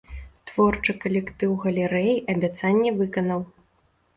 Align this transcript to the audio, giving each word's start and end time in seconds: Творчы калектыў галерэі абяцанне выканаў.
Творчы 0.51 0.95
калектыў 1.03 1.53
галерэі 1.65 2.15
абяцанне 2.35 2.89
выканаў. 2.99 3.39